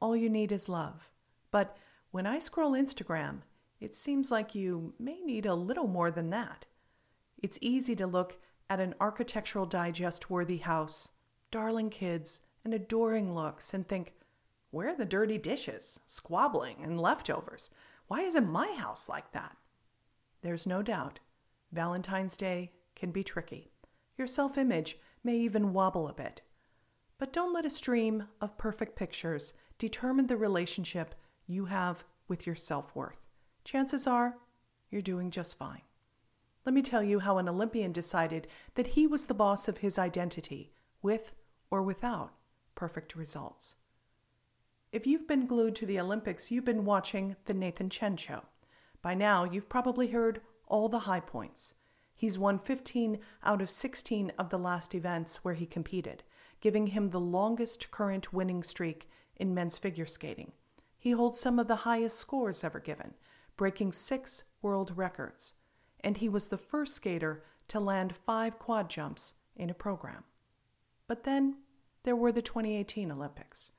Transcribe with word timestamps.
All 0.00 0.16
you 0.16 0.28
need 0.28 0.52
is 0.52 0.68
love. 0.68 1.10
But 1.50 1.76
when 2.10 2.26
I 2.26 2.38
scroll 2.38 2.72
Instagram, 2.72 3.42
it 3.80 3.94
seems 3.94 4.30
like 4.30 4.54
you 4.54 4.94
may 4.98 5.20
need 5.20 5.46
a 5.46 5.54
little 5.54 5.86
more 5.88 6.10
than 6.10 6.30
that. 6.30 6.66
It's 7.42 7.58
easy 7.60 7.94
to 7.96 8.06
look 8.06 8.38
at 8.70 8.80
an 8.80 8.94
architectural 9.00 9.66
digest 9.66 10.30
worthy 10.30 10.58
house, 10.58 11.10
darling 11.50 11.90
kids, 11.90 12.40
and 12.64 12.72
adoring 12.72 13.34
looks 13.34 13.74
and 13.74 13.86
think, 13.86 14.14
where 14.70 14.88
are 14.88 14.96
the 14.96 15.04
dirty 15.04 15.38
dishes, 15.38 16.00
squabbling, 16.06 16.78
and 16.82 17.00
leftovers? 17.00 17.70
Why 18.08 18.22
isn't 18.22 18.50
my 18.50 18.72
house 18.72 19.08
like 19.08 19.32
that? 19.32 19.56
There's 20.42 20.66
no 20.66 20.82
doubt 20.82 21.20
Valentine's 21.72 22.36
Day 22.36 22.72
can 22.96 23.10
be 23.10 23.22
tricky. 23.22 23.70
Your 24.16 24.26
self 24.26 24.56
image 24.56 24.98
may 25.22 25.36
even 25.36 25.72
wobble 25.72 26.08
a 26.08 26.12
bit. 26.12 26.42
But 27.24 27.32
don't 27.32 27.54
let 27.54 27.64
a 27.64 27.70
stream 27.70 28.28
of 28.42 28.58
perfect 28.58 28.96
pictures 28.96 29.54
determine 29.78 30.26
the 30.26 30.36
relationship 30.36 31.14
you 31.46 31.64
have 31.64 32.04
with 32.28 32.46
your 32.46 32.54
self 32.54 32.94
worth. 32.94 33.16
Chances 33.64 34.06
are 34.06 34.36
you're 34.90 35.00
doing 35.00 35.30
just 35.30 35.56
fine. 35.56 35.80
Let 36.66 36.74
me 36.74 36.82
tell 36.82 37.02
you 37.02 37.20
how 37.20 37.38
an 37.38 37.48
Olympian 37.48 37.92
decided 37.92 38.46
that 38.74 38.88
he 38.88 39.06
was 39.06 39.24
the 39.24 39.32
boss 39.32 39.68
of 39.68 39.78
his 39.78 39.98
identity, 39.98 40.70
with 41.00 41.34
or 41.70 41.80
without 41.80 42.34
perfect 42.74 43.16
results. 43.16 43.76
If 44.92 45.06
you've 45.06 45.26
been 45.26 45.46
glued 45.46 45.76
to 45.76 45.86
the 45.86 45.98
Olympics, 45.98 46.50
you've 46.50 46.66
been 46.66 46.84
watching 46.84 47.36
The 47.46 47.54
Nathan 47.54 47.88
Chen 47.88 48.18
Show. 48.18 48.42
By 49.00 49.14
now, 49.14 49.44
you've 49.44 49.70
probably 49.70 50.08
heard 50.08 50.42
all 50.66 50.90
the 50.90 51.06
high 51.08 51.20
points. 51.20 51.72
He's 52.14 52.38
won 52.38 52.58
15 52.58 53.18
out 53.42 53.62
of 53.62 53.70
16 53.70 54.30
of 54.38 54.50
the 54.50 54.58
last 54.58 54.94
events 54.94 55.42
where 55.42 55.54
he 55.54 55.64
competed, 55.64 56.22
giving 56.64 56.86
him 56.86 57.10
the 57.10 57.20
longest 57.20 57.90
current 57.90 58.32
winning 58.32 58.62
streak 58.62 59.06
in 59.36 59.52
men's 59.52 59.76
figure 59.76 60.06
skating. 60.06 60.50
He 60.98 61.10
holds 61.10 61.38
some 61.38 61.58
of 61.58 61.68
the 61.68 61.84
highest 61.84 62.18
scores 62.18 62.64
ever 62.64 62.80
given, 62.80 63.12
breaking 63.58 63.92
six 63.92 64.44
world 64.62 64.90
records. 64.96 65.52
And 66.00 66.16
he 66.16 66.26
was 66.26 66.46
the 66.46 66.56
first 66.56 66.94
skater 66.94 67.44
to 67.68 67.78
land 67.78 68.16
five 68.16 68.58
quad 68.58 68.88
jumps 68.88 69.34
in 69.54 69.68
a 69.68 69.74
program. 69.74 70.24
But 71.06 71.24
then 71.24 71.56
there 72.04 72.16
were 72.16 72.32
the 72.32 72.40
2018 72.40 73.12
Olympics. 73.12 73.72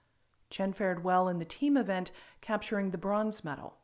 Chen 0.52 0.72
fared 0.72 1.04
well 1.04 1.28
in 1.28 1.40
the 1.40 1.44
team 1.44 1.78
event, 1.78 2.12
capturing 2.40 2.92
the 2.92 3.00
bronze 3.00 3.44
medal. 3.44 3.78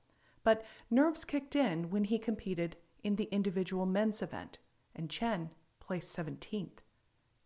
But 0.43 0.63
nerves 0.91 1.25
kicked 1.25 1.55
in 1.55 1.89
when 1.89 2.03
he 2.03 2.19
competed 2.19 2.75
in 3.03 3.15
the 3.15 3.29
individual 3.31 3.87
men's 3.87 4.21
event, 4.21 4.59
and 4.95 5.09
Chen 5.09 5.55
placed 5.79 6.15
17th. 6.15 6.83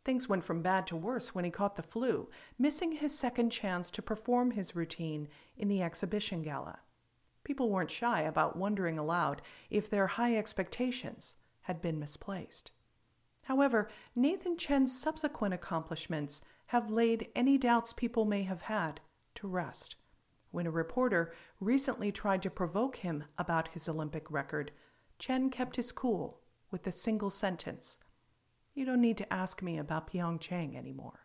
Things 0.06 0.30
went 0.30 0.44
from 0.44 0.62
bad 0.62 0.86
to 0.88 0.96
worse 0.96 1.34
when 1.34 1.46
he 1.46 1.52
caught 1.52 1.76
the 1.76 1.82
flu, 1.82 2.30
missing 2.60 2.92
his 2.92 3.18
second 3.18 3.50
chance 3.50 3.90
to 3.90 4.04
perform 4.04 4.52
his 4.52 4.76
routine 4.76 5.28
in 5.58 5.68
the 5.68 5.82
exhibition 5.82 6.44
gala. 6.44 6.80
People 7.44 7.72
weren't 7.72 7.90
shy 7.90 8.22
about 8.22 8.56
wondering 8.56 9.00
aloud 9.00 9.42
if 9.72 9.90
their 9.90 10.08
high 10.08 10.38
expectations 10.38 11.38
had 11.62 11.82
been 11.82 12.00
misplaced. 12.00 12.70
However, 13.46 13.90
Nathan 14.16 14.58
Chen's 14.58 14.98
subsequent 14.98 15.56
accomplishments 15.56 16.42
have 16.68 16.92
laid 16.92 17.30
any 17.36 17.58
doubts 17.58 17.92
people 17.92 18.26
may 18.26 18.44
have 18.44 18.64
had 18.64 19.02
to 19.36 19.48
rest. 19.48 19.96
When 20.52 20.68
a 20.68 20.72
reporter 20.72 21.34
recently 21.60 22.12
tried 22.12 22.44
to 22.44 22.50
provoke 22.52 22.98
him 22.98 23.26
about 23.40 23.70
his 23.70 23.90
Olympic 23.90 24.30
record, 24.30 24.72
Chen 25.18 25.50
kept 25.50 25.78
his 25.78 25.92
cool 25.92 26.42
with 26.70 26.86
a 26.86 26.92
single 26.92 27.30
sentence 27.30 28.00
you 28.76 28.86
don't 28.86 29.02
need 29.02 29.18
to 29.18 29.34
ask 29.34 29.62
me 29.62 29.78
about 29.78 30.12
Pyeongchang 30.12 30.76
anymore. 30.76 31.22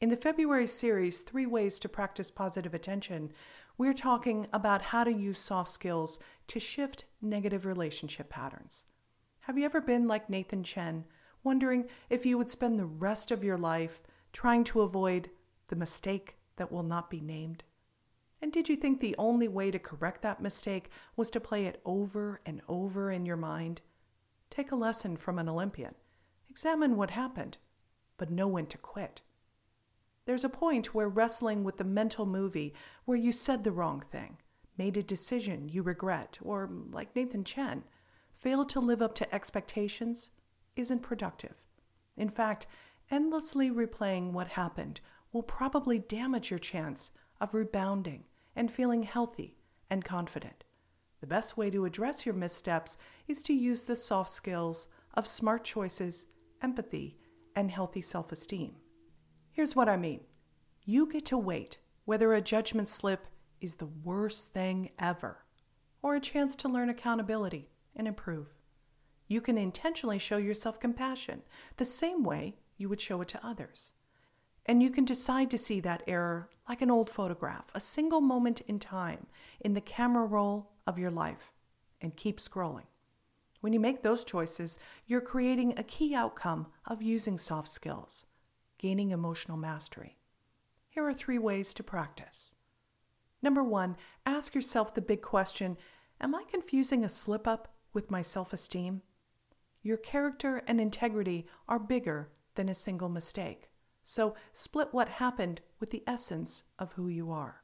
In 0.00 0.10
the 0.10 0.16
February 0.16 0.68
series, 0.68 1.20
Three 1.20 1.46
Ways 1.46 1.78
to 1.80 1.88
Practice 1.88 2.30
Positive 2.30 2.72
Attention, 2.72 3.32
we're 3.76 3.94
talking 3.94 4.46
about 4.52 4.82
how 4.82 5.02
to 5.02 5.12
use 5.12 5.38
soft 5.38 5.70
skills 5.70 6.20
to 6.46 6.60
shift 6.60 7.04
negative 7.20 7.66
relationship 7.66 8.30
patterns. 8.30 8.84
Have 9.40 9.58
you 9.58 9.64
ever 9.64 9.80
been 9.80 10.06
like 10.06 10.30
Nathan 10.30 10.62
Chen, 10.62 11.04
wondering 11.42 11.86
if 12.08 12.24
you 12.24 12.38
would 12.38 12.50
spend 12.50 12.78
the 12.78 12.86
rest 12.86 13.32
of 13.32 13.42
your 13.42 13.58
life 13.58 14.00
trying 14.32 14.62
to 14.64 14.82
avoid 14.82 15.30
the 15.68 15.76
mistake 15.76 16.36
that 16.56 16.70
will 16.70 16.84
not 16.84 17.10
be 17.10 17.20
named? 17.20 17.64
And 18.40 18.52
did 18.52 18.68
you 18.68 18.76
think 18.76 19.00
the 19.00 19.16
only 19.18 19.48
way 19.48 19.70
to 19.70 19.78
correct 19.78 20.22
that 20.22 20.40
mistake 20.40 20.90
was 21.16 21.30
to 21.30 21.40
play 21.40 21.66
it 21.66 21.80
over 21.84 22.40
and 22.46 22.60
over 22.68 23.10
in 23.10 23.26
your 23.26 23.36
mind? 23.36 23.80
Take 24.50 24.70
a 24.70 24.76
lesson 24.76 25.16
from 25.16 25.38
an 25.38 25.48
Olympian. 25.48 25.94
Examine 26.54 26.94
what 26.94 27.10
happened, 27.10 27.58
but 28.16 28.30
know 28.30 28.46
when 28.46 28.66
to 28.66 28.78
quit. 28.78 29.22
There's 30.24 30.44
a 30.44 30.48
point 30.48 30.94
where 30.94 31.08
wrestling 31.08 31.64
with 31.64 31.78
the 31.78 31.84
mental 31.84 32.26
movie 32.26 32.72
where 33.06 33.18
you 33.18 33.32
said 33.32 33.64
the 33.64 33.72
wrong 33.72 34.04
thing, 34.12 34.36
made 34.78 34.96
a 34.96 35.02
decision 35.02 35.68
you 35.68 35.82
regret, 35.82 36.38
or, 36.40 36.70
like 36.92 37.16
Nathan 37.16 37.42
Chen, 37.42 37.82
failed 38.36 38.68
to 38.68 38.78
live 38.78 39.02
up 39.02 39.16
to 39.16 39.34
expectations 39.34 40.30
isn't 40.76 41.02
productive. 41.02 41.56
In 42.16 42.28
fact, 42.28 42.68
endlessly 43.10 43.68
replaying 43.68 44.30
what 44.30 44.46
happened 44.50 45.00
will 45.32 45.42
probably 45.42 45.98
damage 45.98 46.50
your 46.50 46.60
chance 46.60 47.10
of 47.40 47.52
rebounding 47.52 48.26
and 48.54 48.70
feeling 48.70 49.02
healthy 49.02 49.56
and 49.90 50.04
confident. 50.04 50.62
The 51.20 51.26
best 51.26 51.56
way 51.56 51.68
to 51.70 51.84
address 51.84 52.24
your 52.24 52.36
missteps 52.36 52.96
is 53.26 53.42
to 53.42 53.52
use 53.52 53.86
the 53.86 53.96
soft 53.96 54.30
skills 54.30 54.86
of 55.14 55.26
smart 55.26 55.64
choices 55.64 56.26
empathy, 56.64 57.18
and 57.54 57.70
healthy 57.70 58.00
self 58.00 58.32
esteem. 58.32 58.76
Here's 59.52 59.76
what 59.76 59.88
I 59.88 59.98
mean 59.98 60.20
you 60.82 61.06
get 61.06 61.26
to 61.26 61.36
wait 61.38 61.78
whether 62.06 62.32
a 62.32 62.40
judgment 62.40 62.88
slip 62.88 63.28
is 63.60 63.74
the 63.74 63.92
worst 64.02 64.52
thing 64.52 64.90
ever 64.98 65.44
or 66.02 66.14
a 66.14 66.20
chance 66.20 66.56
to 66.56 66.68
learn 66.68 66.88
accountability 66.88 67.68
and 67.94 68.08
improve. 68.08 68.46
You 69.28 69.42
can 69.42 69.58
intentionally 69.58 70.18
show 70.18 70.38
yourself 70.38 70.80
compassion 70.80 71.42
the 71.76 71.84
same 71.84 72.24
way 72.24 72.56
you 72.78 72.88
would 72.88 73.00
show 73.00 73.20
it 73.20 73.28
to 73.28 73.46
others. 73.46 73.92
And 74.66 74.82
you 74.82 74.90
can 74.90 75.04
decide 75.04 75.50
to 75.50 75.58
see 75.58 75.80
that 75.80 76.02
error 76.06 76.48
like 76.66 76.80
an 76.80 76.90
old 76.90 77.10
photograph, 77.10 77.70
a 77.74 77.80
single 77.80 78.22
moment 78.22 78.62
in 78.62 78.78
time 78.78 79.26
in 79.60 79.74
the 79.74 79.82
camera 79.82 80.24
roll 80.24 80.72
of 80.86 80.98
your 80.98 81.10
life, 81.10 81.52
and 82.00 82.16
keep 82.16 82.40
scrolling. 82.40 82.86
When 83.64 83.72
you 83.72 83.80
make 83.80 84.02
those 84.02 84.24
choices, 84.24 84.78
you're 85.06 85.22
creating 85.22 85.72
a 85.78 85.82
key 85.82 86.14
outcome 86.14 86.66
of 86.84 87.00
using 87.00 87.38
soft 87.38 87.70
skills, 87.70 88.26
gaining 88.76 89.10
emotional 89.10 89.56
mastery. 89.56 90.18
Here 90.90 91.02
are 91.06 91.14
three 91.14 91.38
ways 91.38 91.72
to 91.72 91.82
practice. 91.82 92.54
Number 93.40 93.64
one, 93.64 93.96
ask 94.26 94.54
yourself 94.54 94.92
the 94.92 95.00
big 95.00 95.22
question 95.22 95.78
Am 96.20 96.34
I 96.34 96.44
confusing 96.46 97.02
a 97.02 97.08
slip 97.08 97.48
up 97.48 97.72
with 97.94 98.10
my 98.10 98.20
self 98.20 98.52
esteem? 98.52 99.00
Your 99.82 99.96
character 99.96 100.62
and 100.66 100.78
integrity 100.78 101.46
are 101.66 101.78
bigger 101.78 102.28
than 102.56 102.68
a 102.68 102.74
single 102.74 103.08
mistake. 103.08 103.70
So 104.02 104.34
split 104.52 104.88
what 104.92 105.08
happened 105.08 105.62
with 105.80 105.90
the 105.90 106.04
essence 106.06 106.64
of 106.78 106.92
who 106.92 107.08
you 107.08 107.30
are. 107.30 107.62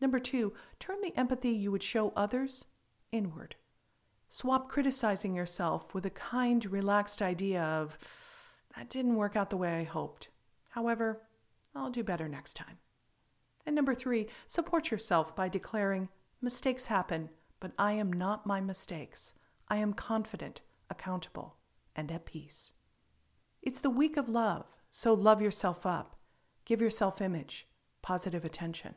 Number 0.00 0.20
two, 0.20 0.54
turn 0.80 1.02
the 1.02 1.14
empathy 1.18 1.50
you 1.50 1.70
would 1.70 1.82
show 1.82 2.14
others 2.16 2.64
inward. 3.12 3.56
Swap 4.28 4.68
criticizing 4.68 5.34
yourself 5.34 5.94
with 5.94 6.04
a 6.04 6.10
kind, 6.10 6.64
relaxed 6.66 7.22
idea 7.22 7.62
of, 7.62 7.98
that 8.76 8.90
didn't 8.90 9.16
work 9.16 9.36
out 9.36 9.50
the 9.50 9.56
way 9.56 9.78
I 9.78 9.84
hoped. 9.84 10.28
However, 10.70 11.22
I'll 11.74 11.90
do 11.90 12.04
better 12.04 12.28
next 12.28 12.54
time. 12.54 12.78
And 13.64 13.74
number 13.74 13.94
three, 13.94 14.28
support 14.46 14.90
yourself 14.90 15.34
by 15.34 15.48
declaring, 15.48 16.08
mistakes 16.40 16.86
happen, 16.86 17.30
but 17.58 17.72
I 17.78 17.92
am 17.92 18.12
not 18.12 18.46
my 18.46 18.60
mistakes. 18.60 19.34
I 19.68 19.78
am 19.78 19.92
confident, 19.92 20.60
accountable, 20.90 21.56
and 21.96 22.12
at 22.12 22.26
peace. 22.26 22.74
It's 23.62 23.80
the 23.80 23.90
week 23.90 24.16
of 24.16 24.28
love, 24.28 24.66
so 24.90 25.14
love 25.14 25.42
yourself 25.42 25.84
up. 25.84 26.16
Give 26.64 26.80
yourself 26.80 27.20
image, 27.20 27.66
positive 28.02 28.44
attention. 28.44 28.94